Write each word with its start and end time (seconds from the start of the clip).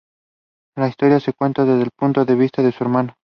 La 0.77 0.87
historia 0.87 1.19
se 1.19 1.31
cuenta 1.31 1.63
desde 1.63 1.83
el 1.83 1.91
punto 1.95 2.25
de 2.25 2.33
vista 2.33 2.63
de 2.63 2.71
su 2.71 2.83
hermano. 2.83 3.17